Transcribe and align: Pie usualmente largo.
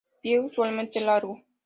Pie 0.23 0.39
usualmente 0.39 0.99
largo. 1.01 1.37